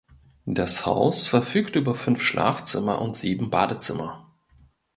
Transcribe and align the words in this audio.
Das 0.47 0.87
Haus 0.87 1.27
verfügt 1.27 1.75
über 1.75 1.93
fünf 1.93 2.23
Schlafzimmer 2.23 2.99
und 3.03 3.15
sieben 3.15 3.51
Badezimmer. 3.51 4.33